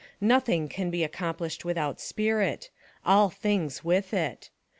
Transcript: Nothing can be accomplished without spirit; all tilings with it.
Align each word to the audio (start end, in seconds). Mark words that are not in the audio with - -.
Nothing 0.19 0.67
can 0.67 0.89
be 0.89 1.03
accomplished 1.03 1.63
without 1.63 1.99
spirit; 2.01 2.71
all 3.05 3.29
tilings 3.29 3.83
with 3.83 4.15
it. 4.15 4.49